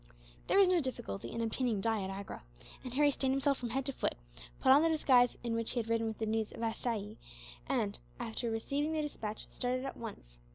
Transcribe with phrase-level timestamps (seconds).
[0.47, 2.41] There was no difficulty in obtaining dye at Agra,
[2.83, 4.15] and Harry stained himself from head to foot,
[4.59, 7.17] put on the disguise in which he had ridden with the news of Assaye
[7.67, 10.39] and, after receiving the despatch, started at once.